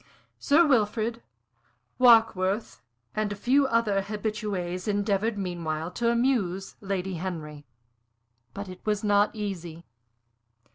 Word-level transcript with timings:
Sir 0.39 0.65
Wilfrid, 0.65 1.21
Warkworth, 1.99 2.81
and 3.15 3.31
a 3.31 3.35
few 3.35 3.67
other 3.67 4.01
habitués 4.01 4.87
endeavored 4.87 5.37
meanwhile 5.37 5.91
to 5.91 6.09
amuse 6.09 6.75
Lady 6.81 7.13
Henry. 7.17 7.67
But 8.55 8.67
it 8.67 8.83
was 8.83 9.03
not 9.03 9.29
easy. 9.35 9.85